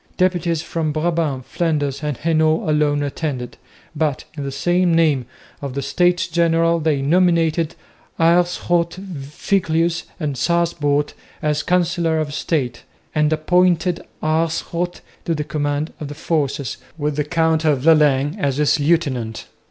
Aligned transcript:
Deputies 0.17 0.63
from 0.63 0.91
Brabant, 0.91 1.45
Flanders 1.45 2.01
and 2.01 2.17
Hainault 2.17 2.67
alone 2.67 3.03
attended, 3.03 3.57
but 3.95 4.23
in 4.35 4.43
the 4.43 4.85
name 4.87 5.27
of 5.61 5.75
the 5.75 5.83
States 5.83 6.25
General 6.27 6.79
they 6.79 7.03
nominated 7.03 7.75
Aerschot, 8.19 8.95
Viglius 8.95 10.05
and 10.19 10.35
Sasbout 10.35 11.13
as 11.43 11.61
Councillors 11.61 12.27
of 12.29 12.33
State, 12.33 12.81
and 13.13 13.31
appointed 13.31 14.03
Aerschot 14.23 15.01
to 15.25 15.35
the 15.35 15.43
command 15.43 15.93
of 15.99 16.07
the 16.07 16.15
forces, 16.15 16.77
with 16.97 17.15
the 17.15 17.23
Count 17.23 17.63
of 17.63 17.83
Lalaing 17.85 18.35
as 18.39 18.57
his 18.57 18.79
lieutenant. 18.79 19.45